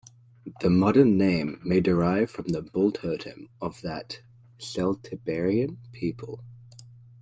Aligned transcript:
The 0.61 0.71
modern 0.71 1.15
name 1.15 1.61
may 1.63 1.79
derive 1.79 2.31
from 2.31 2.47
the 2.47 2.63
bull 2.63 2.91
totem 2.91 3.49
of 3.61 3.79
that 3.81 4.21
Celtiberian 4.57 5.77
people. 5.91 6.43